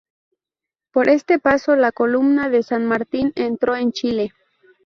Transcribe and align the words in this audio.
Por 0.91 1.09
este 1.09 1.37
paso 1.37 1.75
la 1.75 1.91
columna 1.91 2.49
de 2.49 2.63
San 2.63 2.87
Martín 2.87 3.33
entró 3.35 3.75
en 3.75 3.91
Chile. 3.91 4.33